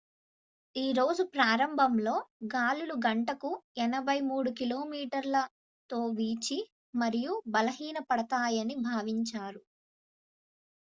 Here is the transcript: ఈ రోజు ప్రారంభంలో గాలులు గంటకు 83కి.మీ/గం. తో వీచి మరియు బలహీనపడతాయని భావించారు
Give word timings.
ఈ 0.75 0.91
రోజు 0.91 1.23
ప్రారంభంలో 1.33 2.13
గాలులు 2.53 2.95
గంటకు 3.03 3.49
83కి.మీ/గం. 3.79 5.43
తో 5.89 5.99
వీచి 6.17 6.57
మరియు 6.93 7.33
బలహీనపడతాయని 7.55 8.77
భావించారు 8.83 9.61